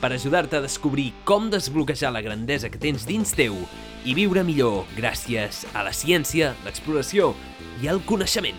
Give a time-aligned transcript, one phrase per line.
[0.00, 3.56] per ajudar-te a descobrir com desbloquejar la grandesa que tens dins teu
[4.06, 7.34] i viure millor gràcies a la ciència, l'exploració
[7.82, 8.58] i el coneixement.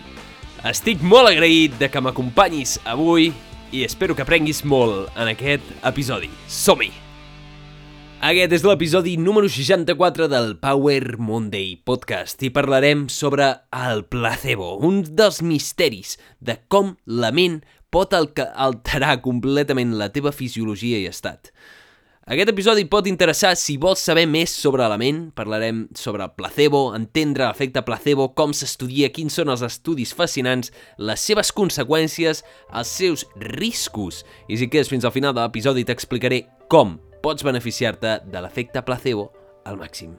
[0.68, 3.30] Estic molt agraït de que m'acompanyis avui
[3.72, 6.28] i espero que aprenguis molt en aquest episodi.
[6.48, 6.90] Som-hi!
[8.20, 15.00] Aquest és l'episodi número 64 del Power Monday Podcast i parlarem sobre el placebo, un
[15.08, 21.50] dels misteris de com la ment pot alterar completament la teva fisiologia i estat.
[22.30, 26.92] Aquest episodi pot interessar si vols saber més sobre la ment, parlarem sobre el placebo,
[26.94, 30.70] entendre l'efecte placebo, com s'estudia, quins són els estudis fascinants,
[31.02, 33.24] les seves conseqüències, els seus
[33.58, 38.84] riscos, i si quedes fins al final de l'episodi t'explicaré com pots beneficiar-te de l'efecte
[38.86, 39.32] placebo
[39.66, 40.14] al màxim.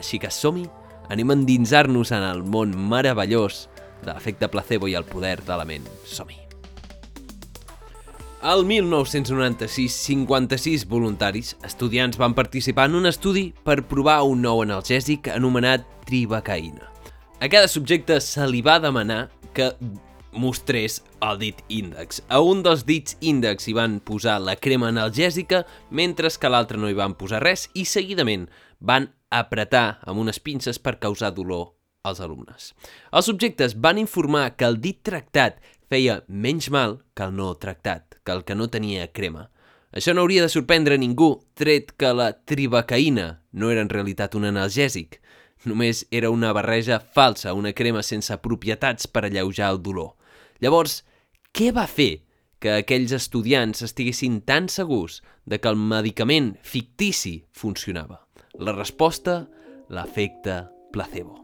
[0.00, 0.64] Així que som-hi,
[1.12, 3.66] anem a endinsar-nos en el món meravellós
[4.00, 5.84] de l'efecte placebo i el poder de la ment.
[6.08, 6.41] Som-hi!
[8.42, 15.28] Al 1996, 56 voluntaris, estudiants, van participar en un estudi per provar un nou analgèsic
[15.30, 16.88] anomenat tribacaïna.
[17.38, 19.68] A cada subjecte se li va demanar que
[20.34, 22.18] mostrés el dit índex.
[22.26, 26.80] A un dels dits índex hi van posar la crema analgèsica, mentre que a l'altre
[26.82, 28.48] no hi van posar res i seguidament
[28.80, 32.72] van apretar amb unes pinces per causar dolor als alumnes.
[33.12, 38.11] Els subjectes van informar que el dit tractat feia menys mal que el no tractat,
[38.24, 39.48] que el que no tenia crema.
[39.92, 44.46] Això no hauria de sorprendre ningú, tret que la tribacaïna no era en realitat un
[44.48, 45.18] analgèsic.
[45.68, 50.14] Només era una barreja falsa, una crema sense propietats per alleujar el dolor.
[50.64, 51.02] Llavors,
[51.52, 52.24] què va fer
[52.62, 58.22] que aquells estudiants estiguessin tan segurs de que el medicament fictici funcionava?
[58.58, 59.42] La resposta,
[59.92, 60.62] l'efecte
[60.94, 61.42] placebo.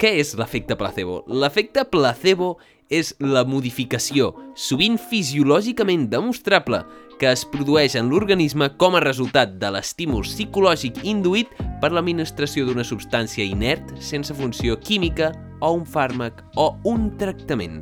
[0.00, 1.22] Què és l'efecte placebo?
[1.28, 2.56] L'efecte placebo
[2.92, 6.82] és la modificació, sovint fisiològicament demostrable,
[7.18, 12.84] que es produeix en l'organisme com a resultat de l'estímul psicològic induït per l'administració d'una
[12.84, 17.80] substància inert sense funció química o un fàrmac o un tractament.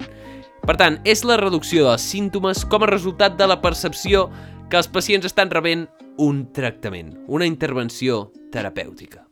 [0.65, 4.29] Per tant, és la reducció dels símptomes com a resultat de la percepció
[4.71, 5.89] que els pacients estan rebent
[6.23, 9.27] un tractament, una intervenció terapèutica.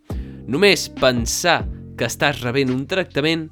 [0.50, 1.62] Només pensar
[1.96, 3.46] que estàs rebent un tractament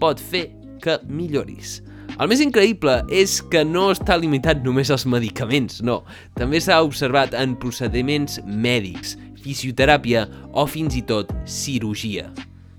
[0.00, 0.48] pot fer
[0.82, 1.80] que milloris.
[2.20, 6.02] El més increïble és que no està limitat només als medicaments, no.
[6.36, 12.28] També s'ha observat en procediments mèdics, fisioteràpia o fins i tot cirurgia.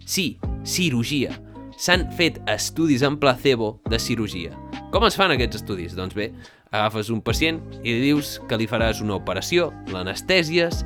[0.06, 0.36] Sí,
[0.68, 1.34] cirurgia
[1.82, 4.54] s'han fet estudis en placebo de cirurgia.
[4.94, 5.96] Com es fan aquests estudis?
[5.98, 6.30] Doncs bé,
[6.70, 10.84] agafes un pacient i li dius que li faràs una operació, l'anestèsies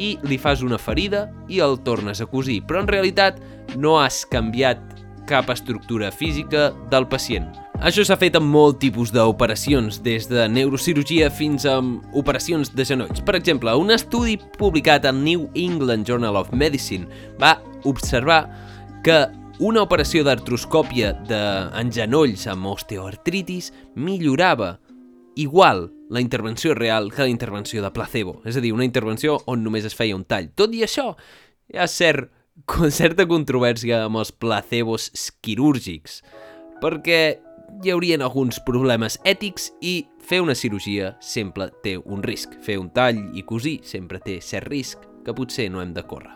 [0.00, 3.42] i li fas una ferida i el tornes a cosir, però en realitat
[3.76, 4.80] no has canviat
[5.28, 7.50] cap estructura física del pacient.
[7.78, 11.76] Això s'ha fet amb molt tipus d'operacions, des de neurocirurgia fins a
[12.18, 13.20] operacions de genolls.
[13.22, 17.06] Per exemple, un estudi publicat al New England Journal of Medicine
[17.38, 17.54] va
[17.86, 18.40] observar
[19.06, 19.20] que
[19.60, 21.38] una operació d'artroscòpia de...
[21.78, 24.78] en genolls amb osteoartritis millorava
[25.38, 28.40] igual la intervenció real que la intervenció de placebo.
[28.44, 30.50] És a dir, una intervenció on només es feia un tall.
[30.58, 31.12] Tot i això,
[31.70, 32.32] hi ha cert,
[32.90, 35.10] certa controvèrsia amb els placebos
[35.44, 36.22] quirúrgics,
[36.82, 37.20] perquè
[37.84, 42.56] hi haurien alguns problemes ètics i fer una cirurgia sempre té un risc.
[42.64, 46.34] Fer un tall i cosir sempre té cert risc que potser no hem de córrer.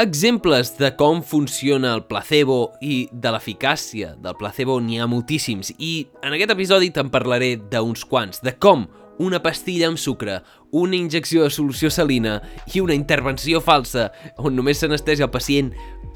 [0.00, 6.06] Exemples de com funciona el placebo i de l'eficàcia del placebo n'hi ha moltíssims i
[6.24, 8.86] en aquest episodi te'n parlaré d'uns quants, de com
[9.22, 10.40] una pastilla amb sucre,
[10.72, 12.40] una injecció de solució salina
[12.74, 15.72] i una intervenció falsa on només s'anestesia el pacient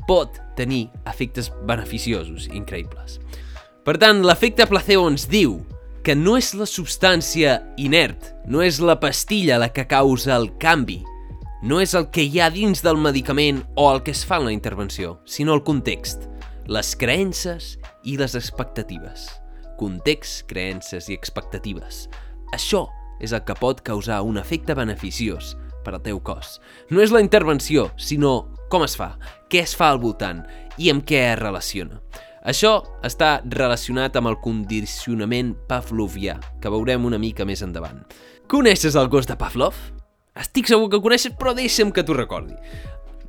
[0.08, 3.20] pot tenir efectes beneficiosos increïbles.
[3.86, 5.60] Per tant, l'efecte placebo ens diu
[6.06, 11.00] que no és la substància inert, no és la pastilla la que causa el canvi,
[11.66, 14.46] no és el que hi ha dins del medicament o el que es fa en
[14.46, 16.28] la intervenció, sinó el context,
[16.66, 19.26] les creences i les expectatives.
[19.80, 22.06] Context, creences i expectatives.
[22.54, 22.86] Això
[23.20, 25.54] és el que pot causar un efecte beneficiós
[25.84, 26.60] per al teu cos.
[26.90, 29.14] No és la intervenció, sinó com es fa,
[29.50, 30.42] què es fa al voltant
[30.76, 32.00] i amb què es relaciona.
[32.46, 38.04] Això està relacionat amb el condicionament pavlovià, que veurem una mica més endavant.
[38.46, 39.74] Coneixes el gos de Pavlov?
[40.38, 42.54] Estic segur que ho coneixes, però deixa'm que t'ho recordi.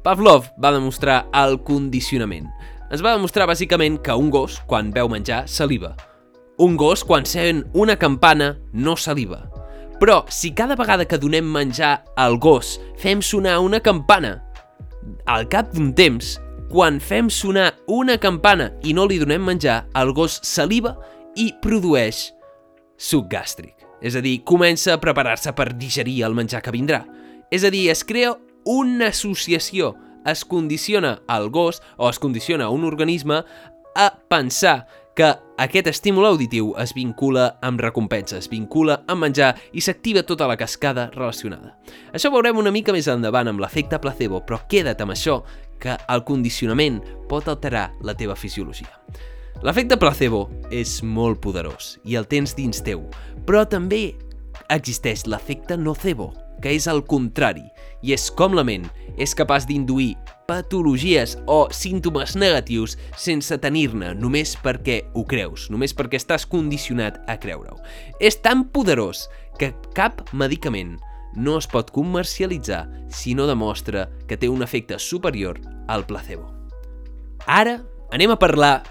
[0.05, 2.45] Pavlov va demostrar el condicionament.
[2.93, 5.95] Ens va demostrar bàsicament que un gos, quan veu menjar, saliva.
[6.61, 9.47] Un gos, quan sent una campana, no saliva.
[9.97, 14.35] Però si cada vegada que donem menjar al gos fem sonar una campana,
[15.25, 16.35] al cap d'un temps,
[16.69, 20.93] quan fem sonar una campana i no li donem menjar, el gos saliva
[21.39, 22.27] i produeix
[22.97, 23.73] suc gàstric.
[24.01, 27.01] És a dir, comença a preparar-se per digerir el menjar que vindrà.
[27.49, 28.35] És a dir, es crea
[28.67, 29.95] una associació,
[30.27, 33.41] es condiciona el gos o es condiciona un organisme
[33.95, 34.85] a pensar
[35.17, 40.45] que aquest estímul auditiu es vincula amb recompensa, es vincula amb menjar i s'activa tota
[40.45, 41.73] la cascada relacionada.
[42.13, 45.39] Això ho veurem una mica més endavant amb l'efecte placebo, però queda't amb això
[45.81, 48.93] que el condicionament pot alterar la teva fisiologia.
[49.65, 53.07] L'efecte placebo és molt poderós i el tens dins teu,
[53.49, 54.13] però també
[54.69, 56.29] existeix l'efecte nocebo,
[56.61, 57.65] que és el contrari,
[58.05, 58.85] i és com la ment
[59.17, 60.13] és capaç d'induir
[60.47, 67.35] patologies o símptomes negatius sense tenir-ne, només perquè ho creus, només perquè estàs condicionat a
[67.35, 67.75] creure-ho.
[68.23, 69.25] És tan poderós
[69.59, 70.95] que cap medicament
[71.35, 75.59] no es pot comercialitzar si no demostra que té un efecte superior
[75.91, 76.47] al placebo.
[77.45, 77.81] Ara
[78.15, 78.81] anem a parlar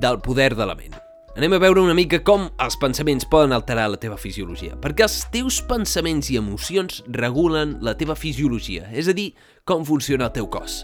[0.00, 0.96] del poder de la ment.
[1.36, 5.22] Anem a veure una mica com els pensaments poden alterar la teva fisiologia, perquè els
[5.32, 9.30] teus pensaments i emocions regulen la teva fisiologia, és a dir,
[9.64, 10.82] com funciona el teu cos.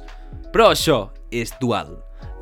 [0.58, 1.92] Però això és dual.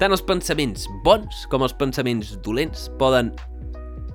[0.00, 3.28] Tant els pensaments bons com els pensaments dolents poden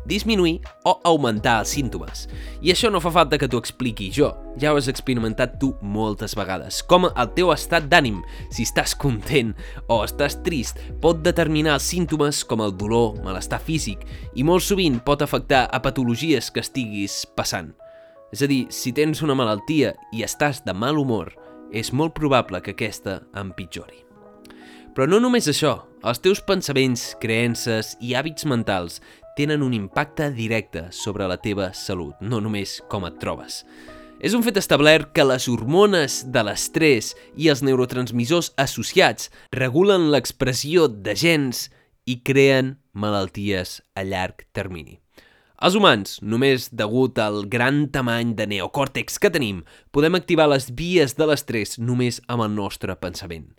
[0.10, 0.56] disminuir
[0.90, 2.24] o augmentar els símptomes.
[2.66, 6.34] I això no fa falta que t'ho expliqui jo, ja ho has experimentat tu moltes
[6.34, 6.80] vegades.
[6.82, 9.54] Com el teu estat d'ànim, si estàs content
[9.86, 14.02] o estàs trist, pot determinar els símptomes com el dolor, malestar físic,
[14.34, 17.70] i molt sovint pot afectar a patologies que estiguis passant.
[18.34, 21.36] És a dir, si tens una malaltia i estàs de mal humor,
[21.72, 24.04] és molt probable que aquesta empitjori.
[24.92, 29.00] Però no només això, els teus pensaments, creences i hàbits mentals
[29.38, 33.62] tenen un impacte directe sobre la teva salut, no només com et trobes.
[34.22, 40.86] És un fet establert que les hormones de l'estrès i els neurotransmissors associats regulen l'expressió
[40.92, 41.70] de gens
[42.06, 45.01] i creen malalties a llarg termini.
[45.62, 49.60] Els humans, només degut al gran tamany de neocòrtex que tenim,
[49.94, 53.52] podem activar les vies de l'estrès només amb el nostre pensament.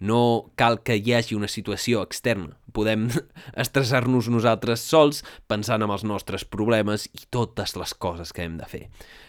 [0.00, 2.56] No cal que hi hagi una situació externa.
[2.72, 3.04] Podem
[3.66, 8.72] estressar-nos nosaltres sols pensant en els nostres problemes i totes les coses que hem de
[8.72, 8.86] fer.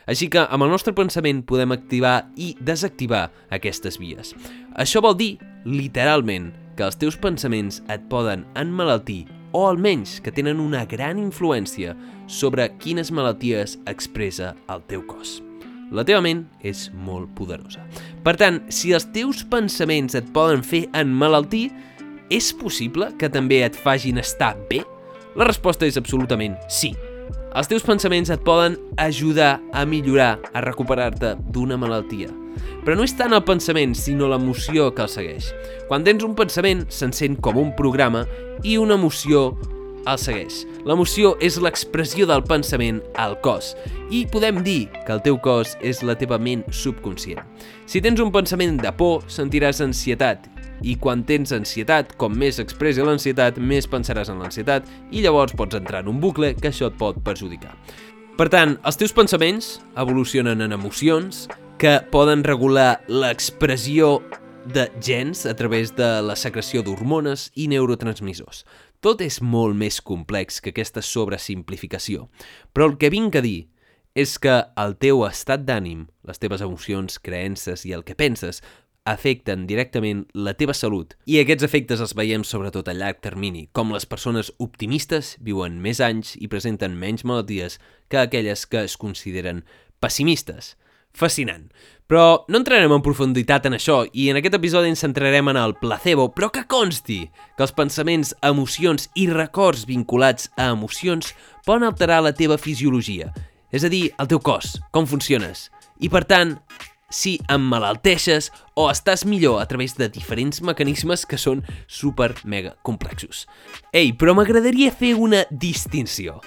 [0.07, 4.31] Així que amb el nostre pensament podem activar i desactivar aquestes vies.
[4.79, 5.33] Això vol dir,
[5.67, 11.95] literalment, que els teus pensaments et poden enmalaltir o almenys que tenen una gran influència
[12.27, 15.39] sobre quines malalties expressa el teu cos.
[15.93, 17.85] La teva ment és molt poderosa.
[18.25, 21.67] Per tant, si els teus pensaments et poden fer enmalaltir,
[22.33, 24.81] és possible que també et fagin estar bé?
[25.37, 26.93] La resposta és absolutament sí.
[27.53, 32.31] Els teus pensaments et poden ajudar a millorar, a recuperar-te d'una malaltia.
[32.83, 35.51] Però no és tant el pensament, sinó l'emoció que el segueix.
[35.87, 38.25] Quan tens un pensament, s'encén com un programa
[38.65, 39.51] i una emoció
[40.09, 40.63] el segueix.
[40.87, 43.71] L'emoció és l'expressió del pensament al cos
[44.11, 47.45] i podem dir que el teu cos és la teva ment subconscient.
[47.85, 50.49] Si tens un pensament de por, sentiràs ansietat
[50.83, 55.79] i quan tens ansietat, com més expressi l'ansietat, més pensaràs en l'ansietat i llavors pots
[55.79, 57.73] entrar en un bucle que això et pot perjudicar.
[58.37, 61.47] Per tant, els teus pensaments evolucionen en emocions
[61.81, 64.21] que poden regular l'expressió
[64.65, 68.63] de gens a través de la secreció d'hormones i neurotransmissors.
[69.03, 72.29] Tot és molt més complex que aquesta sobresimplificació,
[72.71, 73.67] però el que vinc a dir
[74.15, 78.61] és que el teu estat d'ànim, les teves emocions, creences i el que penses
[79.05, 83.91] afecten directament la teva salut i aquests efectes els veiem sobretot a llarg termini, com
[83.91, 89.65] les persones optimistes viuen més anys i presenten menys malalties que aquelles que es consideren
[89.99, 90.75] pessimistes
[91.13, 91.69] fascinant.
[92.09, 95.75] Però no entrarem en profunditat en això i en aquest episodi ens centrarem en el
[95.79, 97.21] placebo, però que consti
[97.57, 101.31] que els pensaments, emocions i records vinculats a emocions
[101.65, 103.31] poden alterar la teva fisiologia,
[103.71, 105.69] és a dir, el teu cos, com funciones.
[106.03, 106.57] I per tant,
[107.13, 113.45] si emmalalteixes o estàs millor a través de diferents mecanismes que són super mega complexos.
[113.93, 116.41] Ei, però m'agradaria fer una distinció.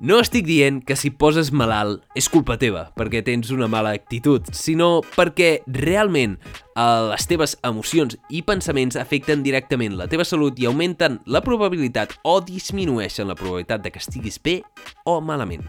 [0.00, 4.46] No estic dient que si poses malalt és culpa teva perquè tens una mala actitud,
[4.56, 10.70] sinó perquè realment eh, les teves emocions i pensaments afecten directament la teva salut i
[10.70, 14.62] augmenten la probabilitat o disminueixen la probabilitat de que estiguis bé
[15.04, 15.68] o malament.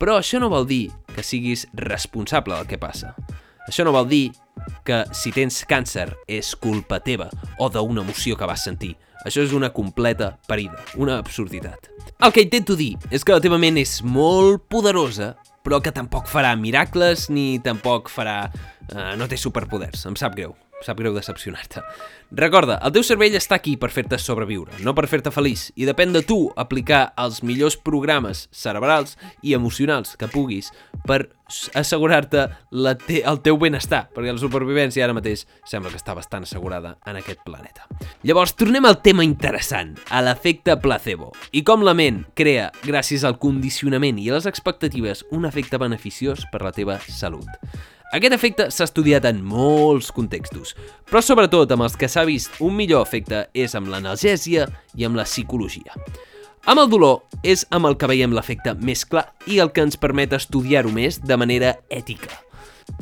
[0.00, 3.12] Però això no vol dir que siguis responsable del que passa.
[3.68, 4.24] Això no vol dir
[4.86, 7.28] que si tens càncer és culpa teva
[7.58, 8.94] o d'una emoció que vas sentir.
[9.22, 11.88] Això és una completa parida, una absurditat.
[12.18, 16.26] El que intento dir és que la teva ment és molt poderosa, però que tampoc
[16.30, 18.44] farà miracles ni tampoc farà...
[18.92, 21.82] Uh, no té superpoders, em sap greu sap greu decepcionar-te.
[22.32, 26.14] Recorda, el teu cervell està aquí per fer-te sobreviure, no per fer-te feliç, i depèn
[26.14, 30.70] de tu aplicar els millors programes cerebrals i emocionals que puguis
[31.06, 31.26] per
[31.76, 32.46] assegurar-te
[33.06, 37.18] te el teu benestar, perquè la supervivència ara mateix sembla que està bastant assegurada en
[37.20, 37.84] aquest planeta.
[38.24, 43.38] Llavors, tornem al tema interessant, a l'efecte placebo, i com la ment crea, gràcies al
[43.42, 47.50] condicionament i a les expectatives, un efecte beneficiós per la teva salut.
[48.12, 50.74] Aquest efecte s'ha estudiat en molts contextos,
[51.08, 54.66] però sobretot amb els que s'ha vist un millor efecte és amb l'analgèsia
[55.00, 55.96] i amb la psicologia.
[56.68, 59.96] Amb el dolor és amb el que veiem l'efecte més clar i el que ens
[59.96, 62.36] permet estudiar-ho més de manera ètica.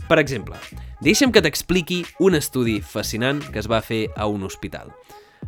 [0.06, 0.54] Per exemple,
[1.02, 4.94] deixa'm que t'expliqui un estudi fascinant que es va fer a un hospital.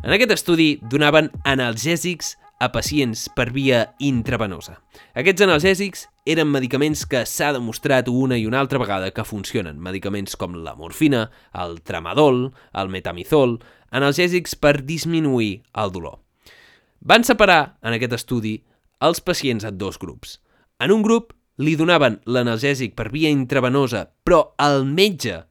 [0.03, 4.81] En aquest estudi donaven analgèsics a pacients per via intravenosa.
[5.15, 9.79] Aquests analgèsics eren medicaments que s'ha demostrat una i una altra vegada que funcionen.
[9.83, 13.57] Medicaments com la morfina, el tramadol, el metamizol,
[13.91, 16.19] analgèsics per disminuir el dolor.
[16.99, 18.57] Van separar, en aquest estudi,
[19.03, 20.39] els pacients en dos grups.
[20.79, 25.43] En un grup li donaven l'analgèsic per via intravenosa, però el metge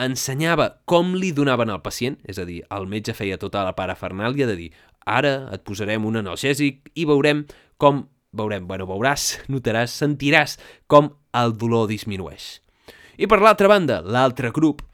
[0.00, 4.46] ensenyava com li donaven al pacient, és a dir, el metge feia tota la parafernàlia
[4.48, 4.70] de dir
[5.10, 7.44] Ara et posarem un analgèsic i veurem
[7.80, 8.04] com...
[8.30, 10.56] Veurem, bueno, veuràs, notaràs, sentiràs
[10.86, 12.60] com el dolor disminueix.
[13.18, 14.84] I per l'altra banda, l'altre grup,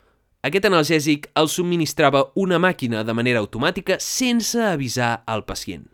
[0.47, 5.85] aquest analgèsic el subministrava una màquina de manera automàtica sense avisar al pacient.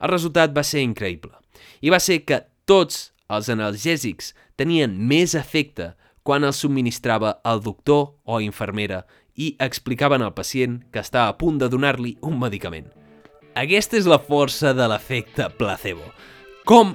[0.00, 1.32] El resultat va ser increïble.
[1.80, 8.16] I va ser que tots els analgèsics tenien més efecte quan els subministrava el doctor
[8.24, 9.04] o infermera
[9.40, 12.90] i explicaven al pacient que estava a punt de donar-li un medicament.
[13.56, 16.04] Aquesta és la força de l'efecte placebo.
[16.70, 16.92] Com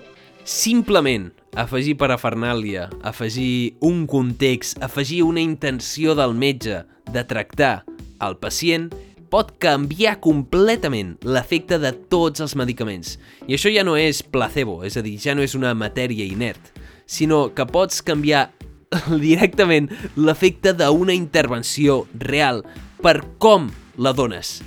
[0.48, 1.26] simplement
[1.60, 6.78] afegir parafernàlia, afegir un context, afegir una intenció del metge
[7.12, 7.82] de tractar
[8.24, 8.86] el pacient
[9.28, 13.18] pot canviar completament l'efecte de tots els medicaments.
[13.52, 16.72] I això ja no és placebo, és a dir, ja no és una matèria inert,
[17.04, 18.46] sinó que pots canviar
[19.28, 22.64] directament l'efecte d'una intervenció real
[23.04, 23.68] per com
[24.00, 24.62] la dones.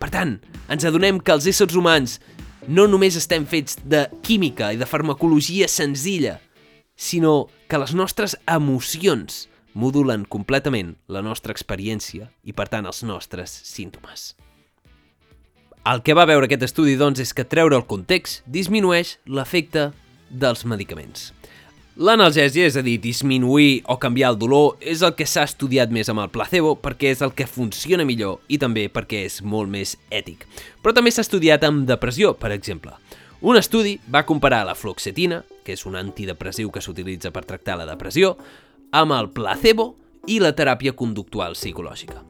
[0.00, 0.38] Per tant,
[0.72, 2.16] ens adonem que els éssers humans
[2.68, 6.38] no només estem fets de química i de farmacologia senzilla,
[6.96, 13.52] sinó que les nostres emocions modulen completament la nostra experiència i, per tant, els nostres
[13.66, 14.32] símptomes.
[15.84, 19.90] El que va veure aquest estudi, doncs, és que treure el context disminueix l'efecte
[20.30, 21.32] dels medicaments.
[21.94, 26.08] L'analgèsia, és a dir, disminuir o canviar el dolor, és el que s'ha estudiat més
[26.10, 29.92] amb el placebo perquè és el que funciona millor i també perquè és molt més
[30.10, 30.42] ètic.
[30.82, 32.96] Però també s'ha estudiat amb depressió, per exemple.
[33.46, 37.86] Un estudi va comparar la fluoxetina, que és un antidepressiu que s'utilitza per tractar la
[37.86, 38.32] depressió,
[38.90, 39.92] amb el placebo
[40.26, 42.24] i la teràpia conductual psicològica.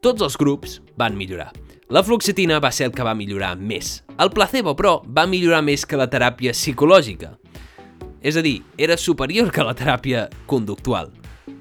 [0.00, 1.50] Tots els grups van millorar.
[1.90, 4.04] La fluoxetina va ser el que va millorar més.
[4.22, 7.39] El placebo, però, va millorar més que la teràpia psicològica.
[8.20, 11.08] És a dir, era superior que la teràpia conductual.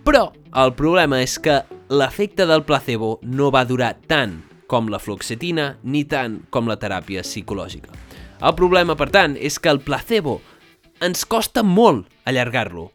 [0.04, 4.40] Però el problema és que l'efecte del placebo no va durar tant
[4.70, 7.96] com la fluoxetina ni tant com la teràpia psicològica.
[8.40, 10.40] El problema, per tant, és que el placebo
[11.04, 12.90] ens costa molt allargar-lo.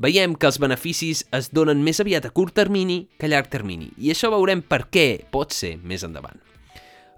[0.00, 3.90] Veiem que els beneficis es donen més aviat a curt termini que a llarg termini,
[4.00, 6.40] i això veurem per què pot ser més endavant.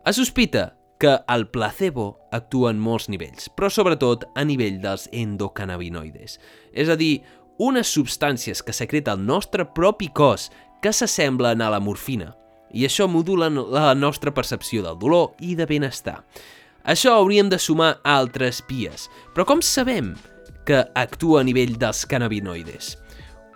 [0.03, 6.37] Es sospita que el placebo actua en molts nivells, però sobretot a nivell dels endocannabinoides,
[6.71, 7.25] és a dir,
[7.59, 10.47] unes substàncies que secreta el nostre propi cos
[10.83, 12.31] que s'assemblen a la morfina,
[12.71, 16.21] i això modula la nostra percepció del dolor i de benestar.
[16.87, 20.15] Això hauríem de sumar altres vies, però com sabem
[20.67, 22.95] que actua a nivell dels cannabinoides?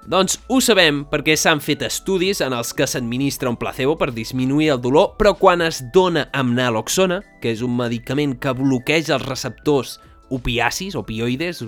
[0.07, 4.69] Doncs ho sabem perquè s'han fet estudis en els que s'administra un placebo per disminuir
[4.77, 9.27] el dolor, però quan es dona amb naloxona, que és un medicament que bloqueja els
[9.27, 9.97] receptors
[10.31, 11.65] opiacis, opioides,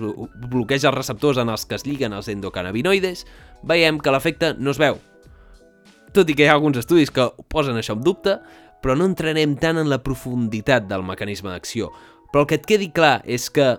[0.47, 3.25] bloqueja els receptors en els que es lliguen els endocannabinoides,
[3.67, 5.01] veiem que l'efecte no es veu.
[6.15, 8.39] Tot i que hi ha alguns estudis que posen això en dubte,
[8.79, 11.91] però no entrarem tant en la profunditat del mecanisme d'acció.
[12.31, 13.73] Però el que et quedi clar és que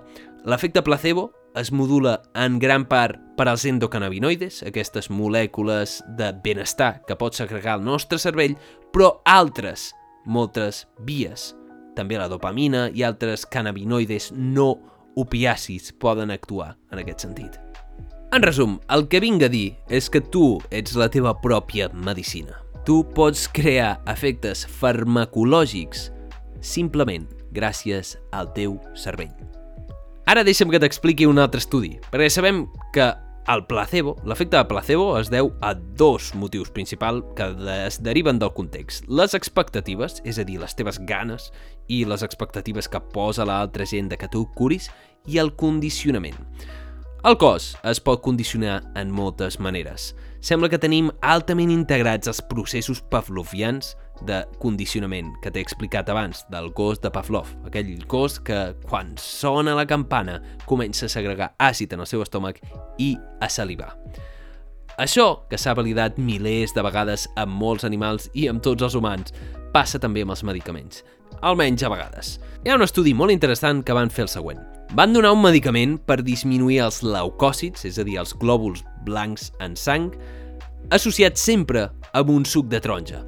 [0.45, 7.17] l'efecte placebo es modula en gran part per als endocannabinoides, aquestes molècules de benestar que
[7.19, 8.57] pot segregar el nostre cervell,
[8.93, 9.91] però altres,
[10.27, 11.55] moltes vies,
[11.97, 14.75] també la dopamina i altres cannabinoides no
[15.19, 17.59] opiacis poden actuar en aquest sentit.
[18.31, 22.61] En resum, el que vinc a dir és que tu ets la teva pròpia medicina.
[22.87, 26.09] Tu pots crear efectes farmacològics
[26.63, 29.60] simplement gràcies al teu cervell.
[30.29, 33.09] Ara deixa'm que t'expliqui un altre estudi, perquè sabem que
[33.51, 37.49] el placebo, l'efecte de placebo es deu a dos motius principals que
[37.87, 39.09] es deriven del context.
[39.09, 41.49] Les expectatives, és a dir, les teves ganes
[41.89, 44.91] i les expectatives que posa l'altra gent de que tu curis,
[45.27, 46.39] i el condicionament.
[47.25, 50.15] El cos es pot condicionar en moltes maneres.
[50.41, 53.97] Sembla que tenim altament integrats els processos pavlovians
[54.27, 59.77] de condicionament que t'he explicat abans, del gos de Pavlov, aquell gos que quan sona
[59.79, 62.61] la campana comença a segregar àcid en el seu estómac
[62.99, 63.95] i a salivar.
[65.01, 69.33] Això, que s'ha validat milers de vegades amb molts animals i amb tots els humans,
[69.73, 71.05] passa també amb els medicaments,
[71.41, 72.35] almenys a vegades.
[72.65, 74.61] Hi ha un estudi molt interessant que van fer el següent.
[74.93, 79.77] Van donar un medicament per disminuir els leucòcits, és a dir, els glòbuls blancs en
[79.79, 80.11] sang,
[80.91, 83.23] associat sempre amb un suc de taronja.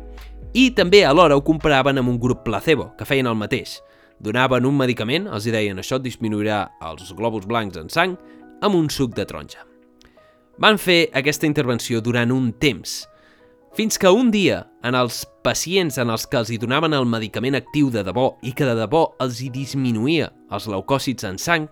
[0.53, 3.79] I també alhora ho comparaven amb un grup placebo, que feien el mateix.
[4.21, 8.19] Donaven un medicament, els deien això disminuirà els glòbuls blancs en sang,
[8.61, 9.65] amb un suc de taronja.
[10.61, 13.01] Van fer aquesta intervenció durant un temps,
[13.73, 17.57] fins que un dia, en els pacients en els que els hi donaven el medicament
[17.57, 21.71] actiu de debò i que de debò els hi disminuïa els leucòcits en sang,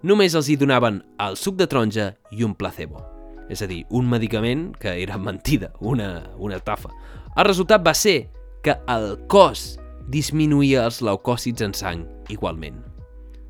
[0.00, 3.04] només els hi donaven el suc de taronja i un placebo.
[3.52, 6.88] És a dir, un medicament que era mentida, una, una estafa.
[7.32, 8.28] El resultat va ser
[8.62, 9.78] que el cos
[10.12, 12.76] disminuïa els leucòcits en sang igualment.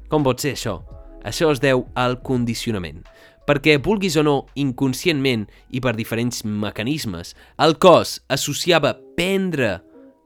[0.08, 0.78] Com pot ser això?
[1.26, 3.02] Això es deu al condicionament.
[3.42, 9.80] Perquè, vulguis o no, inconscientment i per diferents mecanismes, el cos associava prendre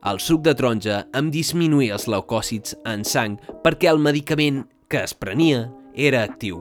[0.06, 5.16] el suc de taronja amb disminuir els leucòcits en sang perquè el medicament que es
[5.16, 5.64] prenia
[5.96, 6.60] era actiu.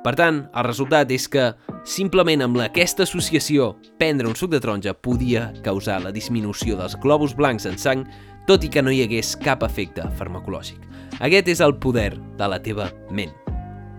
[0.00, 1.50] Per tant, el resultat és que
[1.84, 7.36] simplement amb aquesta associació prendre un suc de taronja podia causar la disminució dels glòbuls
[7.36, 8.06] blancs en sang,
[8.48, 10.80] tot i que no hi hagués cap efecte farmacològic.
[11.20, 13.34] Aquest és el poder de la teva ment.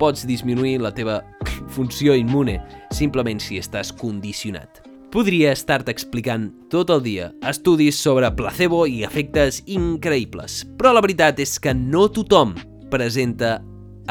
[0.02, 1.22] Pots disminuir la teva
[1.76, 2.58] funció immune
[2.90, 4.82] simplement si estàs condicionat.
[5.12, 11.44] Podria estar-te explicant tot el dia estudis sobre placebo i efectes increïbles, però la veritat
[11.44, 12.56] és que no tothom
[12.90, 13.60] presenta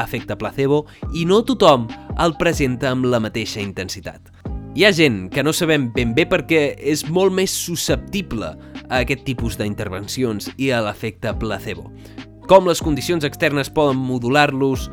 [0.03, 1.87] efecte placebo i no tothom
[2.19, 4.31] el presenta amb la mateixa intensitat.
[4.71, 8.53] Hi ha gent que no sabem ben bé perquè és molt més susceptible
[8.87, 11.89] a aquest tipus d'intervencions i a l'efecte placebo.
[12.47, 14.87] Com les condicions externes poden modular-los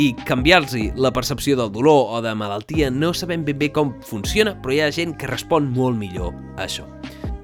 [0.00, 4.54] i canviar-los la percepció del dolor o de malaltia, no sabem ben bé com funciona,
[4.62, 6.86] però hi ha gent que respon molt millor a això.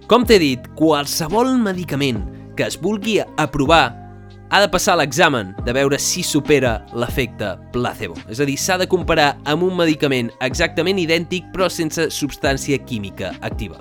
[0.09, 2.23] Com t'he dit, qualsevol medicament
[2.57, 4.04] que es vulgui aprovar
[4.51, 8.17] ha de passar l'examen de veure si supera l'efecte placebo.
[8.31, 13.35] És a dir, s'ha de comparar amb un medicament exactament idèntic però sense substància química
[13.41, 13.81] activa.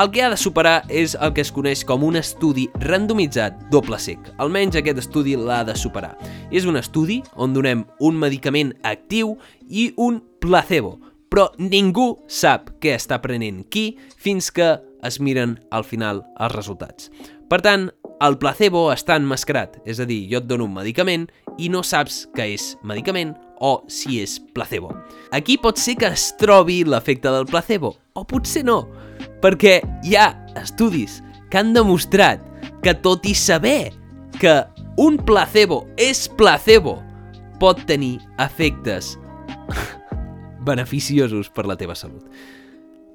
[0.00, 3.98] El que ha de superar és el que es coneix com un estudi randomitzat doble
[4.00, 4.30] sec.
[4.40, 6.14] Almenys aquest estudi l'ha de superar.
[6.48, 9.34] És un estudi on donem un medicament actiu
[9.68, 10.94] i un placebo,
[11.28, 17.12] però ningú sap què està prenent qui fins que es miren al final els resultats.
[17.52, 17.90] Per tant,
[18.22, 21.26] el placebo està enmascarat, és a dir, jo et dono un medicament
[21.58, 24.92] i no saps que és medicament o si és placebo.
[25.34, 28.84] Aquí pot ser que es trobi l'efecte del placebo, o potser no,
[29.42, 30.30] perquè hi ha
[30.60, 32.42] estudis que han demostrat
[32.82, 33.92] que tot i saber
[34.38, 34.60] que
[35.02, 36.98] un placebo és placebo,
[37.62, 39.16] pot tenir efectes
[40.66, 42.26] beneficiosos per la teva salut.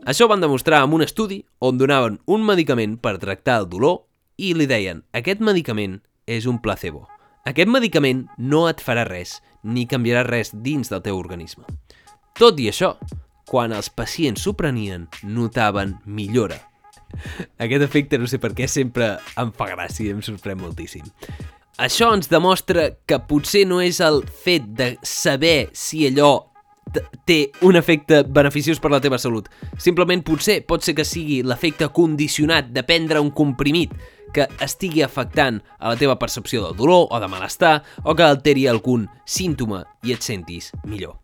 [0.07, 4.05] Això ho van demostrar amb un estudi on donaven un medicament per tractar el dolor
[4.37, 7.07] i li deien aquest medicament és un placebo.
[7.47, 11.65] Aquest medicament no et farà res ni canviarà res dins del teu organisme.
[12.37, 12.93] Tot i això,
[13.47, 16.59] quan els pacients s'ho prenien, notaven millora.
[17.57, 21.07] Aquest efecte no sé per què sempre em fa gràcia i em sorprèn moltíssim.
[21.77, 26.46] Això ens demostra que potser no és el fet de saber si allò
[27.27, 29.49] té un efecte beneficiós per la teva salut.
[29.81, 33.93] Simplement potser pot ser que sigui l'efecte condicionat de prendre un comprimit
[34.33, 38.67] que estigui afectant a la teva percepció del dolor o de malestar o que alteri
[38.67, 41.17] algun símptoma i et sentis millor.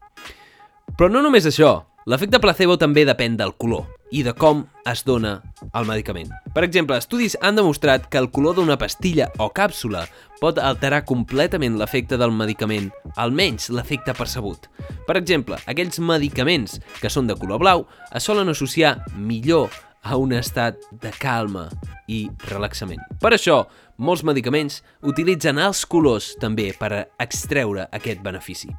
[0.98, 5.40] Però no només això, l'efecte placebo també depèn del color i de com es dona
[5.74, 6.30] el medicament.
[6.54, 10.06] Per exemple, estudis han demostrat que el color d'una pastilla o càpsula
[10.42, 14.70] pot alterar completament l'efecte del medicament, almenys l'efecte percebut.
[15.08, 19.74] Per exemple, aquells medicaments que són de color blau es solen associar millor
[20.04, 21.70] a un estat de calma
[22.12, 23.00] i relaxament.
[23.24, 23.64] Per això,
[24.04, 28.74] molts medicaments utilitzen els colors també per extreure aquest benefici.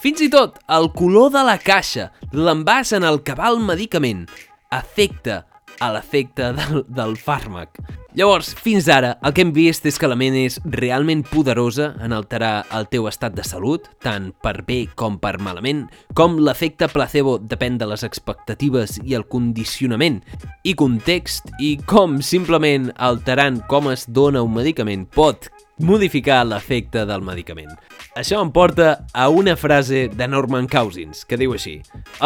[0.00, 4.24] Fins i tot el color de la caixa, l'envàs en el que va el medicament,
[4.70, 5.44] afecta
[5.80, 7.78] a l'efecte del, del fàrmac.
[8.18, 12.12] Llavors, fins ara, el que hem vist és que la ment és realment poderosa en
[12.12, 15.84] alterar el teu estat de salut, tant per bé com per malament,
[16.18, 20.20] com l'efecte placebo depèn de les expectatives i el condicionament
[20.66, 25.48] i context, i com simplement alterant com es dona un medicament pot
[25.80, 27.70] modificar l'efecte del medicament.
[28.18, 31.76] Això em porta a una frase de Norman Cousins, que diu així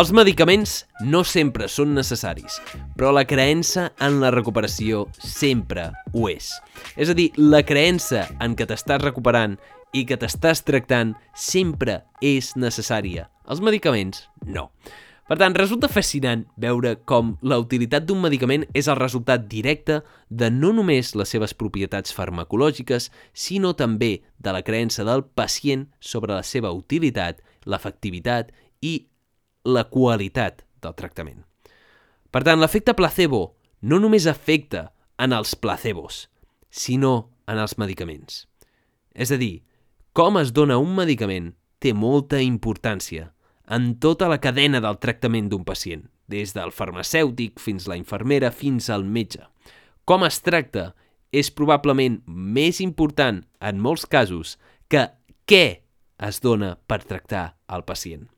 [0.00, 2.56] Els medicaments no sempre són necessaris,
[2.96, 6.50] però la creença en la recuperació sempre ho és.
[6.96, 9.58] És a dir, la creença en que t'estàs recuperant
[9.94, 13.28] i que t'estàs tractant sempre és necessària.
[13.48, 14.70] Els medicaments, no.
[15.24, 20.50] Per tant, resulta fascinant veure com la utilitat d'un medicament és el resultat directe de
[20.52, 26.44] no només les seves propietats farmacològiques, sinó també de la creença del pacient sobre la
[26.44, 28.52] seva utilitat, l'efectivitat
[28.84, 29.06] i
[29.64, 31.40] la qualitat del tractament.
[32.28, 36.26] Per tant, l'efecte placebo no només afecta en els placebos,
[36.68, 38.44] sinó en els medicaments.
[39.14, 39.62] És a dir,
[40.12, 43.30] com es dona un medicament té molta importància
[43.68, 48.90] en tota la cadena del tractament d'un pacient, des del farmacèutic fins la infermera fins
[48.90, 49.42] al metge.
[50.04, 50.92] Com es tracta
[51.32, 55.08] és probablement més important en molts casos que
[55.48, 55.66] què
[56.22, 58.28] es dona per tractar el pacient.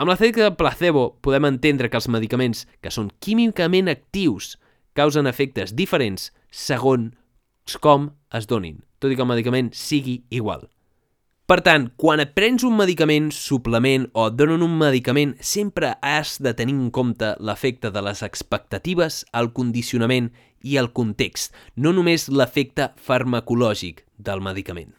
[0.00, 4.54] Amb l'efecte de placebo podem entendre que els medicaments que són químicament actius
[4.96, 10.66] causen efectes diferents segons com es donin, tot i que el medicament sigui igual.
[11.50, 16.36] Per tant, quan et prens un medicament, suplement o et donen un medicament, sempre has
[16.38, 20.28] de tenir en compte l'efecte de les expectatives, el condicionament
[20.62, 24.92] i el context, no només l'efecte farmacològic del medicament.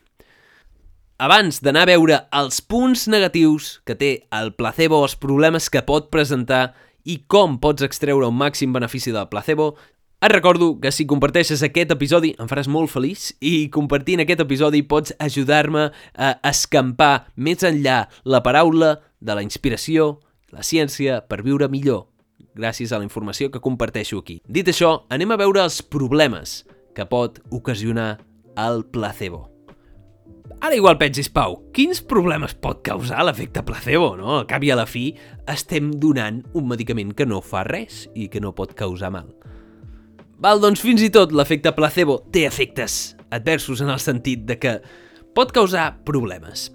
[1.24, 6.12] Abans d'anar a veure els punts negatius que té el placebo els problemes que pot
[6.12, 6.74] presentar
[7.08, 9.78] i com pots extreure un màxim benefici del placebo,
[10.22, 14.84] et recordo que si comparteixes aquest episodi em faràs molt feliç i compartint aquest episodi
[14.86, 20.20] pots ajudar-me a escampar més enllà la paraula de la inspiració,
[20.54, 22.06] la ciència, per viure millor,
[22.54, 24.38] gràcies a la informació que comparteixo aquí.
[24.46, 26.62] Dit això, anem a veure els problemes
[26.94, 28.20] que pot ocasionar
[28.62, 29.48] el placebo.
[30.62, 34.36] Ara igual pensis, Pau, quins problemes pot causar l'efecte placebo, no?
[34.38, 35.08] Al cap i a la fi
[35.50, 39.32] estem donant un medicament que no fa res i que no pot causar mal.
[40.42, 44.72] Val, doncs fins i tot l'efecte placebo té efectes adversos en el sentit de que
[45.38, 46.72] pot causar problemes.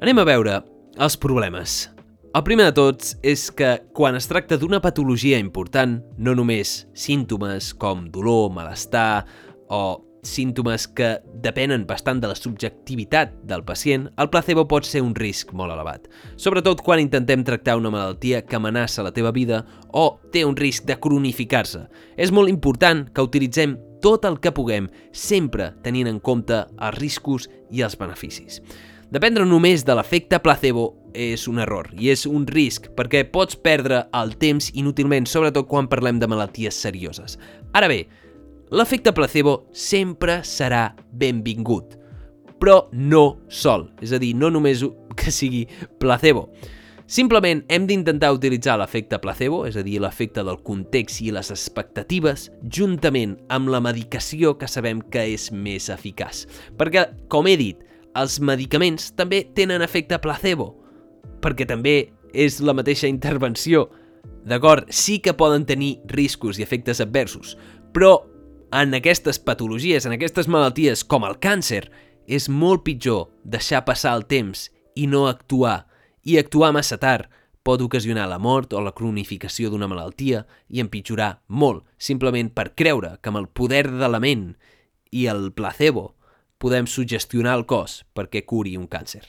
[0.00, 0.54] Anem a veure
[0.96, 1.90] els problemes.
[2.32, 7.74] El primer de tots és que quan es tracta d'una patologia important, no només símptomes
[7.76, 9.26] com dolor, malestar
[9.68, 9.82] o
[10.22, 15.54] símptomes que depenen bastant de la subjectivitat del pacient, el placebo pot ser un risc
[15.56, 16.08] molt elevat.
[16.36, 20.86] Sobretot quan intentem tractar una malaltia que amenaça la teva vida o té un risc
[20.88, 21.86] de cronificar-se.
[22.16, 27.50] És molt important que utilitzem tot el que puguem, sempre tenint en compte els riscos
[27.70, 28.60] i els beneficis.
[29.10, 34.04] Dependre només de l'efecte placebo és un error i és un risc perquè pots perdre
[34.14, 37.34] el temps inútilment, sobretot quan parlem de malalties serioses.
[37.74, 38.04] Ara bé,
[38.70, 41.96] l'efecte placebo sempre serà benvingut,
[42.60, 44.84] però no sol, és a dir, no només
[45.16, 45.66] que sigui
[45.98, 46.48] placebo.
[47.10, 52.46] Simplement hem d'intentar utilitzar l'efecte placebo, és a dir, l'efecte del context i les expectatives,
[52.70, 56.44] juntament amb la medicació que sabem que és més eficaç.
[56.78, 57.82] Perquè, com he dit,
[58.14, 60.70] els medicaments també tenen efecte placebo,
[61.42, 63.88] perquè també és la mateixa intervenció.
[64.46, 67.56] D'acord, sí que poden tenir riscos i efectes adversos,
[67.90, 68.20] però
[68.72, 71.88] en aquestes patologies, en aquestes malalties com el càncer,
[72.30, 75.84] és molt pitjor deixar passar el temps i no actuar,
[76.22, 77.30] i actuar massa tard
[77.66, 83.16] pot ocasionar la mort o la cronificació d'una malaltia i empitjorar molt, simplement per creure
[83.20, 84.54] que amb el poder de la ment
[85.10, 86.14] i el placebo
[86.60, 89.26] podem sugestionar el cos perquè curi un càncer.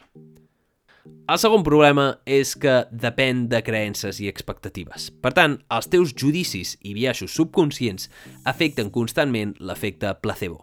[1.05, 5.09] El segon problema és que depèn de creences i expectatives.
[5.23, 8.09] Per tant, els teus judicis i biaixos subconscients
[8.49, 10.61] afecten constantment l'efecte placebo.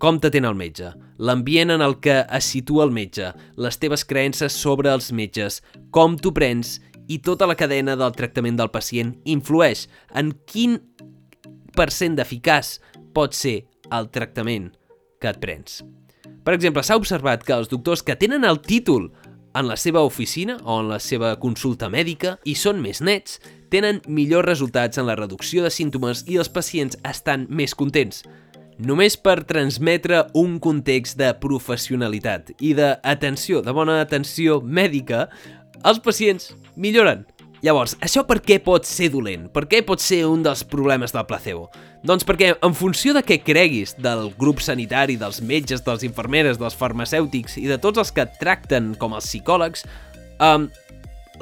[0.00, 4.56] Com t'atén el metge, l'ambient en el que es situa el metge, les teves creences
[4.56, 5.60] sobre els metges,
[5.92, 6.78] com t'ho prens
[7.10, 10.78] i tota la cadena del tractament del pacient influeix en quin
[11.76, 12.78] percent d'eficaç
[13.14, 13.58] pot ser
[13.92, 14.70] el tractament
[15.20, 15.82] que et prens.
[16.40, 19.10] Per exemple, s'ha observat que els doctors que tenen el títol
[19.54, 24.00] en la seva oficina o en la seva consulta mèdica i són més nets, tenen
[24.06, 28.24] millors resultats en la reducció de símptomes i els pacients estan més contents.
[28.80, 35.26] Només per transmetre un context de professionalitat i d'atenció, de bona atenció mèdica,
[35.84, 37.26] els pacients milloren.
[37.60, 39.48] Llavors, això per què pot ser dolent?
[39.52, 41.66] Per què pot ser un dels problemes del placebo?
[42.06, 46.76] Doncs perquè, en funció de què creguis del grup sanitari, dels metges, dels infermeres, dels
[46.78, 49.84] farmacèutics i de tots els que et tracten com els psicòlegs,
[50.40, 50.70] um,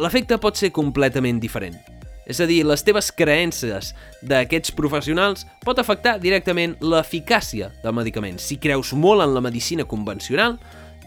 [0.03, 1.79] l'efecte pot ser completament diferent.
[2.29, 3.95] És a dir, les teves creences
[4.27, 8.37] d'aquests professionals pot afectar directament l'eficàcia del medicament.
[8.43, 10.59] Si creus molt en la medicina convencional,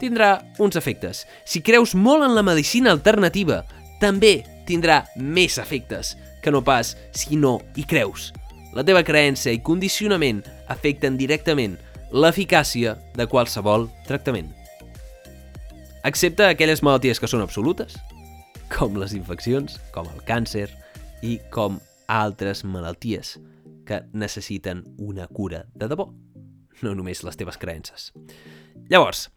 [0.02, 1.28] tindrà uns efectes.
[1.46, 3.62] Si creus molt en la medicina alternativa,
[4.02, 4.40] també
[4.72, 8.32] tindrà més efectes que no pas si no hi creus.
[8.72, 11.76] La teva creença i condicionament afecten directament
[12.12, 14.50] l'eficàcia de qualsevol tractament.
[16.08, 17.98] Excepte aquelles malalties que són absolutes,
[18.72, 20.70] com les infeccions, com el càncer
[21.22, 21.78] i com
[22.10, 23.36] altres malalties
[23.88, 26.08] que necessiten una cura de debò,
[26.82, 28.10] no només les teves creences.
[28.90, 29.28] Llavors,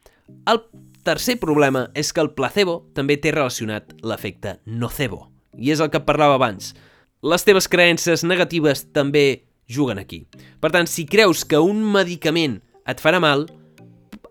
[0.51, 0.61] el
[1.05, 6.03] tercer problema és que el placebo també té relacionat l'efecte nocebo, i és el que
[6.05, 6.73] parlava abans.
[7.25, 10.25] Les teves creences negatives també juguen aquí.
[10.61, 12.59] Per tant, si creus que un medicament
[12.89, 13.47] et farà mal,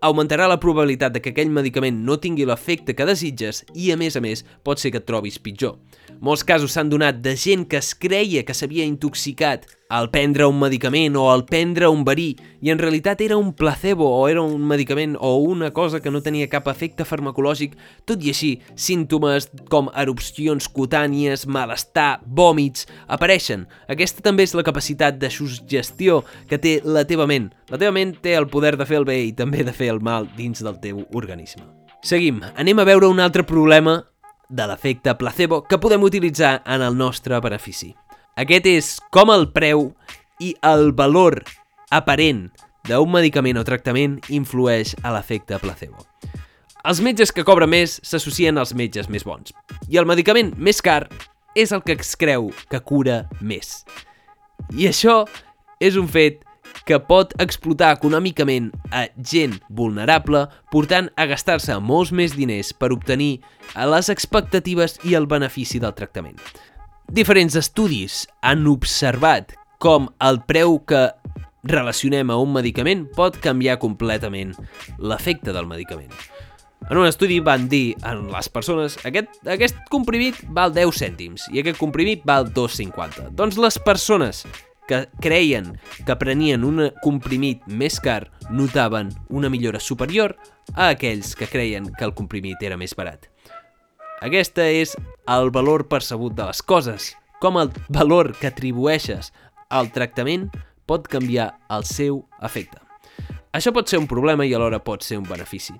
[0.04, 4.18] augmentarà la probabilitat de que aquell medicament no tingui l'efecte que desitges i, a més
[4.18, 5.78] a més, pot ser que et trobis pitjor.
[6.20, 10.58] Molts casos s'han donat de gent que es creia que s'havia intoxicat al prendre un
[10.58, 12.32] medicament o al prendre un verí
[12.64, 16.22] i en realitat era un placebo o era un medicament o una cosa que no
[16.24, 23.68] tenia cap efecte farmacològic, tot i així, símptomes com erupcions cutànies, malestar, vòmits, apareixen.
[23.86, 27.52] Aquesta també és la capacitat de suggestió que té la teva ment.
[27.70, 30.02] La teva ment té el poder de fer el bé i també de fer el
[30.02, 31.62] mal dins del teu organisme.
[32.02, 34.00] Seguim, anem a veure un altre problema
[34.48, 37.94] de l'efecte placebo que podem utilitzar en el nostre benefici.
[38.34, 39.92] Aquest és com el preu
[40.42, 41.36] i el valor
[41.94, 42.48] aparent
[42.88, 46.02] d'un medicament o tractament influeix a l'efecte placebo.
[46.84, 49.54] Els metges que cobren més s'associen als metges més bons.
[49.88, 51.06] I el medicament més car
[51.54, 53.84] és el que es creu que cura més.
[54.74, 55.22] I això
[55.80, 56.42] és un fet
[56.84, 60.44] que pot explotar econòmicament a gent vulnerable,
[60.74, 63.38] portant a gastar-se molts més diners per obtenir
[63.94, 66.36] les expectatives i el benefici del tractament.
[67.12, 71.10] Diferents estudis han observat com el preu que
[71.68, 74.54] relacionem a un medicament pot canviar completament
[74.98, 76.12] l'efecte del medicament.
[76.90, 81.62] En un estudi van dir a les persones aquest, aquest comprimit val 10 cèntims i
[81.62, 83.30] aquest comprimit val 2,50.
[83.36, 84.44] Doncs les persones
[84.88, 90.36] que creien que prenien un comprimit més car notaven una millora superior
[90.74, 93.33] a aquells que creien que el comprimit era més barat.
[94.24, 94.94] Aquesta és
[95.28, 97.10] el valor percebut de les coses,
[97.44, 99.34] com el valor que atribueixes
[99.68, 100.46] al tractament
[100.88, 102.80] pot canviar el seu efecte.
[103.52, 105.74] Això pot ser un problema i alhora pot ser un benefici.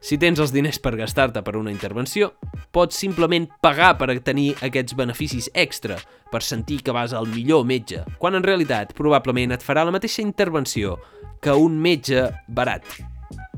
[0.00, 2.30] Si tens els diners per gastar-te per una intervenció,
[2.70, 5.98] pots simplement pagar per tenir aquests beneficis extra,
[6.30, 10.22] per sentir que vas al millor metge, quan en realitat probablement et farà la mateixa
[10.22, 10.94] intervenció
[11.42, 12.86] que un metge barat.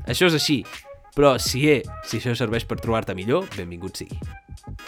[0.09, 0.63] Això és així,
[1.15, 4.19] però si, eh, si això serveix per trobar-te millor, benvingut sigui.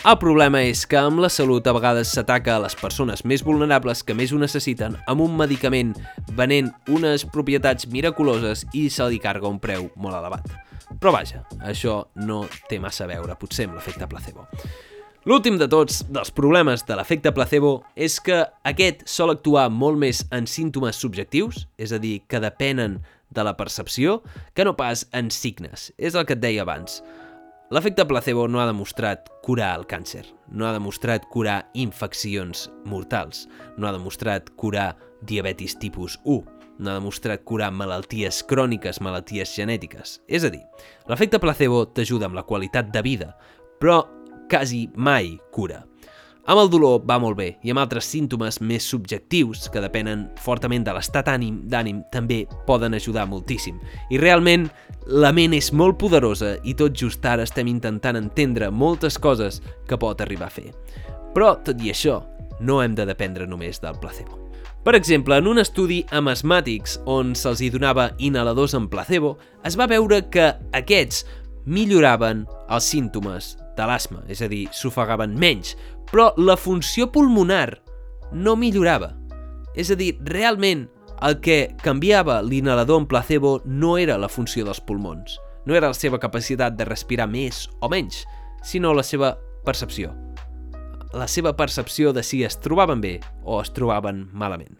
[0.05, 4.03] El problema és que amb la salut a vegades s'ataca a les persones més vulnerables
[4.05, 5.93] que més ho necessiten amb un medicament
[6.37, 10.47] venent unes propietats miraculoses i se li carga un preu molt elevat.
[11.01, 14.45] Però vaja, això no té massa a veure, potser amb l'efecte placebo.
[15.25, 20.21] L'últim de tots dels problemes de l'efecte placebo és que aquest sol actuar molt més
[20.29, 22.99] en símptomes subjectius, és a dir, que depenen
[23.35, 24.21] de la percepció,
[24.55, 25.91] que no pas en signes.
[25.97, 27.01] És el que et deia abans.
[27.73, 30.21] L'efecte placebo no ha demostrat curar el càncer,
[30.53, 34.91] no ha demostrat curar infeccions mortals, no ha demostrat curar
[35.25, 36.43] diabetis tipus 1,
[36.77, 40.19] no ha demostrat curar malalties cròniques, malalties genètiques.
[40.27, 40.61] És a dir,
[41.09, 43.33] l'efecte placebo t'ajuda amb la qualitat de vida,
[43.81, 44.03] però
[44.49, 45.81] quasi mai cura.
[46.45, 50.83] Amb el dolor va molt bé i amb altres símptomes més subjectius que depenen fortament
[50.85, 53.79] de l'estat ànim d'ànim també poden ajudar moltíssim.
[54.13, 54.67] I realment
[55.09, 59.57] la ment és molt poderosa i tot just ara estem intentant entendre moltes coses
[59.89, 60.69] que pot arribar a fer.
[61.33, 62.19] Però, tot i això,
[62.61, 64.37] no hem de dependre només del placebo.
[64.85, 69.73] Per exemple, en un estudi amb asmàtics on se'ls hi donava inhaladors amb placebo, es
[69.73, 71.25] va veure que aquests
[71.65, 75.75] milloraven els símptomes de l'asma, és a dir, s'ofegaven menys,
[76.11, 77.81] però la funció pulmonar
[78.33, 79.13] no millorava.
[79.75, 80.87] És a dir, realment
[81.23, 85.97] el que canviava l'inhalador en placebo no era la funció dels pulmons, no era la
[85.97, 88.23] seva capacitat de respirar més o menys,
[88.63, 89.35] sinó la seva
[89.65, 90.13] percepció.
[91.15, 94.75] la seva percepció de si es trobaven bé o es trobaven malament.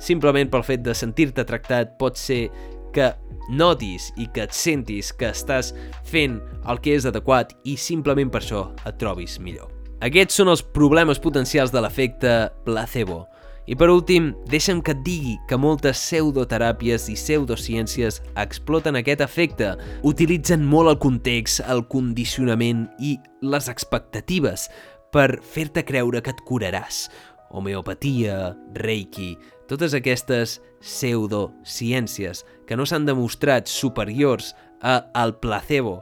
[0.00, 2.48] Simplement pel fet de sentir-te tractat pot ser
[2.94, 3.12] que
[3.48, 5.72] notis i que et sentis que estàs
[6.08, 9.72] fent el que és adequat i simplement per això et trobis millor.
[10.04, 12.34] Aquests són els problemes potencials de l'efecte
[12.66, 13.24] placebo.
[13.68, 19.74] I per últim, deixa'm que et digui que moltes pseudoteràpies i pseudociències exploten aquest efecte.
[20.08, 24.70] Utilitzen molt el context, el condicionament i les expectatives
[25.12, 27.08] per fer-te creure que et curaràs.
[27.52, 29.34] Homeopatia, reiki,
[29.68, 35.98] totes aquestes pseudociències que no s'han demostrat superiors a al placebo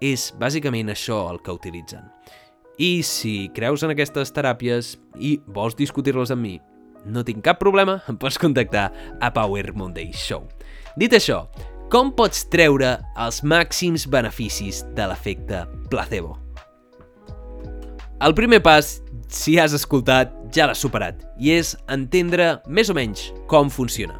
[0.00, 2.06] és bàsicament això el que utilitzen.
[2.78, 6.58] I si creus en aquestes teràpies i vols discutir-les amb mi,
[7.06, 8.88] no tinc cap problema, em pots contactar
[9.20, 10.46] a Power Monday Show.
[10.98, 11.46] Dit això,
[11.90, 16.36] com pots treure els màxims beneficis de l'efecte placebo?
[18.22, 23.28] El primer pas si has escoltat, ja l'has superat, i és entendre més o menys
[23.50, 24.18] com funciona.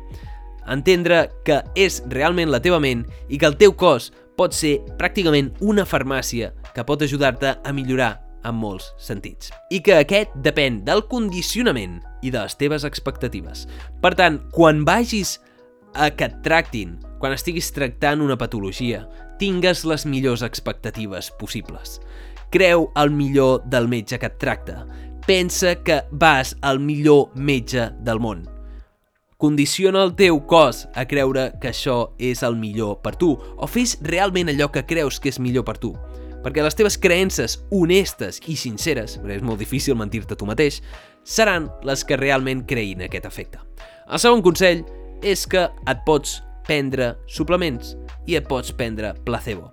[0.68, 5.50] Entendre que és realment la teva ment i que el teu cos pot ser pràcticament
[5.64, 8.12] una farmàcia que pot ajudar-te a millorar
[8.46, 9.50] en molts sentits.
[9.74, 13.66] I que aquest depèn del condicionament i de les teves expectatives.
[14.02, 15.38] Per tant, quan vagis
[15.94, 19.06] a que et tractin, quan estiguis tractant una patologia,
[19.38, 21.98] tingues les millors expectatives possibles.
[22.50, 24.86] Creu el millor del metge que et tracta.
[25.26, 28.46] Pensa que vas al millor metge del món.
[29.36, 33.98] Condiciona el teu cos a creure que això és el millor per tu o fes
[34.02, 35.92] realment allò que creus que és millor per tu.
[36.42, 40.80] Perquè les teves creences honestes i sinceres, perquè és molt difícil mentir-te tu mateix,
[41.28, 43.60] seran les que realment creïn aquest efecte.
[44.08, 44.86] El segon consell
[45.20, 47.92] és que et pots prendre suplements
[48.24, 49.68] i et pots prendre placebo.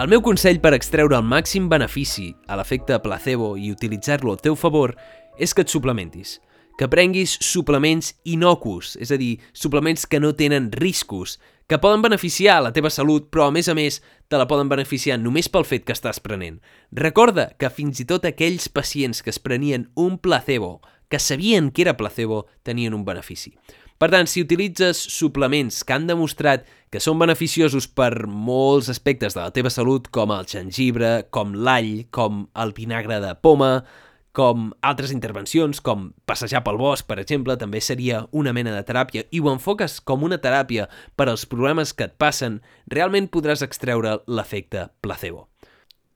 [0.00, 4.54] El meu consell per extreure el màxim benefici a l'efecte placebo i utilitzar-lo al teu
[4.56, 4.94] favor
[5.36, 6.38] és que et suplementis.
[6.80, 11.36] Que prenguis suplements inocus, és a dir, suplements que no tenen riscos,
[11.68, 14.00] que poden beneficiar la teva salut, però a més a més
[14.32, 16.62] te la poden beneficiar només pel fet que estàs prenent.
[16.96, 20.78] Recorda que fins i tot aquells pacients que es prenien un placebo,
[21.12, 23.52] que sabien que era placebo, tenien un benefici.
[23.98, 29.40] Per tant, si utilitzes suplements que han demostrat que són beneficiosos per molts aspectes de
[29.42, 33.84] la teva salut, com el gengibre, com l'all, com el vinagre de poma,
[34.32, 39.26] com altres intervencions, com passejar pel bosc, per exemple, també seria una mena de teràpia,
[39.30, 44.18] i ho enfoques com una teràpia per als problemes que et passen, realment podràs extreure
[44.26, 45.46] l'efecte placebo.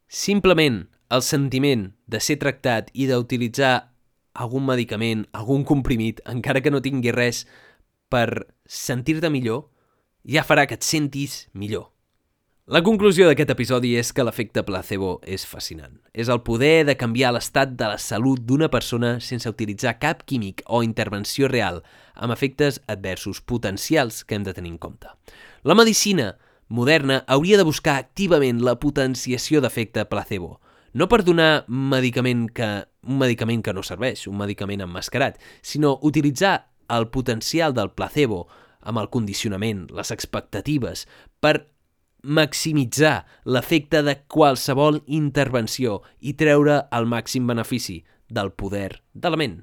[0.08, 3.74] Simplement el sentiment de ser tractat i d'utilitzar
[4.36, 7.44] algun medicament, algun comprimit, encara que no tingui res
[8.12, 9.66] per sentir-te millor,
[10.26, 11.90] ja farà que et sentis millor.
[12.66, 16.00] La conclusió d'aquest episodi és que l'efecte placebo és fascinant.
[16.10, 20.64] És el poder de canviar l'estat de la salut d'una persona sense utilitzar cap químic
[20.66, 21.84] o intervenció real,
[22.18, 25.06] amb efectes adversos potencials que hem de tenir en compte.
[25.62, 26.32] La medicina
[26.66, 30.56] moderna hauria de buscar activament la potenciació d'efecte placebo,
[30.96, 32.68] no per donar medicament que,
[33.04, 38.46] un medicament que no serveix, un medicament emmascarat, sinó utilitzar el potencial del placebo
[38.80, 41.04] amb el condicionament, les expectatives,
[41.42, 41.68] per
[42.22, 48.00] maximitzar l'efecte de qualsevol intervenció i treure el màxim benefici
[48.32, 49.60] del poder de la ment.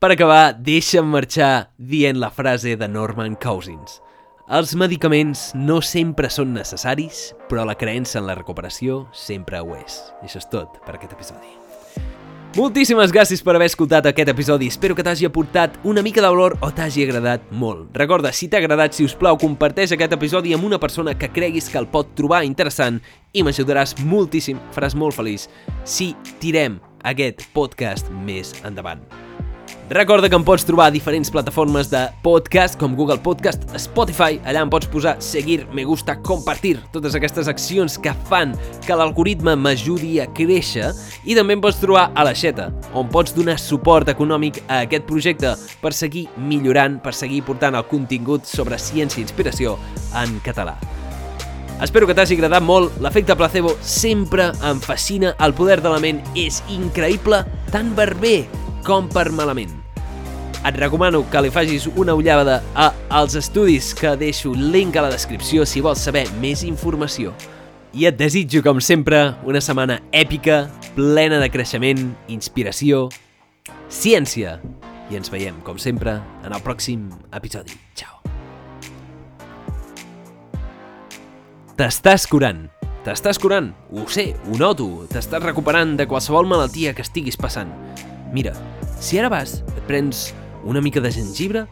[0.00, 4.00] Per acabar, deixa'm marxar dient la frase de Norman Cousins.
[4.46, 9.96] Els medicaments no sempre són necessaris, però la creença en la recuperació sempre ho és.
[10.22, 11.50] I això és tot per aquest episodi.
[12.54, 14.68] Moltíssimes gràcies per haver escoltat aquest episodi.
[14.70, 17.90] Espero que t'hagi aportat una mica de valor o t'hagi agradat molt.
[17.98, 21.66] Recorda, si t'ha agradat, si us plau, comparteix aquest episodi amb una persona que creguis
[21.66, 23.02] que el pot trobar interessant
[23.34, 25.50] i m'ajudaràs moltíssim, faràs molt feliç
[25.82, 29.02] si tirem aquest podcast més endavant.
[29.88, 34.64] Recorda que em pots trobar a diferents plataformes de podcast com Google Podcast, Spotify, allà
[34.64, 40.18] em pots posar seguir, me gusta, compartir, totes aquestes accions que fan que l'algoritme m'ajudi
[40.18, 40.90] a créixer.
[41.22, 45.06] I també em pots trobar a la Xeta, on pots donar suport econòmic a aquest
[45.06, 49.78] projecte per seguir millorant, per seguir portant el contingut sobre ciència i inspiració
[50.18, 50.74] en català.
[51.78, 56.24] Espero que t'hagi agradat molt, l'efecte placebo sempre em fascina, el poder de la ment
[56.34, 58.38] és increïble, per bé
[58.86, 59.72] com per malament.
[60.66, 65.10] Et recomano que li facis una ullada a als estudis que deixo link a la
[65.10, 67.34] descripció si vols saber més informació.
[67.96, 73.08] I et desitjo, com sempre, una setmana èpica, plena de creixement, inspiració,
[73.90, 74.60] ciència.
[75.10, 77.74] I ens veiem, com sempre, en el pròxim episodi.
[77.98, 78.20] Ciao.
[81.76, 82.66] T'estàs curant.
[83.06, 87.70] T'estàs curant, ho sé, ho noto, t'estàs recuperant de qualsevol malaltia que estiguis passant.
[88.34, 88.50] Mira,
[89.00, 90.30] si ara vas, et prens
[90.64, 91.66] una mica de gengibre,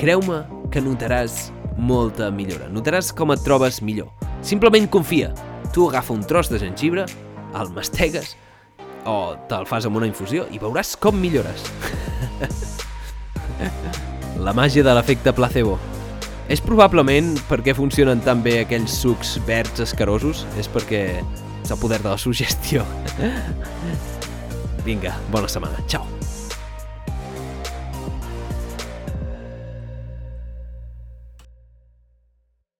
[0.00, 0.42] creu-me
[0.72, 2.68] que notaràs molta millora.
[2.72, 4.10] Notaràs com et trobes millor.
[4.42, 5.32] Simplement confia.
[5.74, 7.06] Tu agafa un tros de gengibre,
[7.54, 8.34] el mastegues
[9.04, 11.66] o te'l fas amb una infusió i veuràs com millores.
[14.40, 15.76] La màgia de l'efecte placebo.
[16.52, 21.04] És probablement perquè funcionen tan bé aquells sucs verds escarosos, és perquè
[21.62, 22.84] és el poder de la sugestió.
[24.84, 25.80] Vinga, bona setmana.
[25.88, 26.13] Ciao.